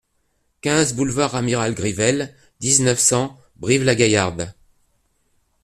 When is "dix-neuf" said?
2.59-2.97